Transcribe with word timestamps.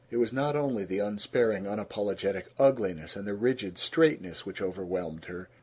It 0.09 0.17
was 0.17 0.33
not 0.33 0.55
only 0.55 0.83
the 0.83 0.97
unsparing 0.97 1.65
unapologetic 1.65 2.45
ugliness 2.57 3.15
and 3.15 3.27
the 3.27 3.35
rigid 3.35 3.77
straightness 3.77 4.47
which 4.47 4.59
overwhelmed 4.59 5.25
her. 5.25 5.47